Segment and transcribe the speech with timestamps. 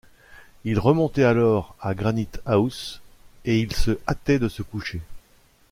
[0.63, 3.01] Ils remontaient alors à Granite-house,
[3.45, 4.99] et ils se hâtaient de se coucher